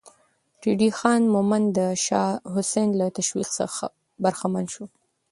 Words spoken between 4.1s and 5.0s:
برخمن شو.